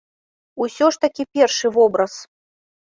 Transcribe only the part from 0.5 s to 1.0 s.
Усё